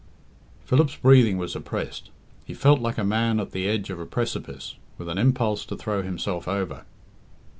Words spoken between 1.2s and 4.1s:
was oppressed. He felt like a man at the edge of a